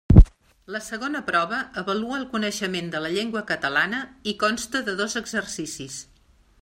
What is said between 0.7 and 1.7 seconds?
La segona prova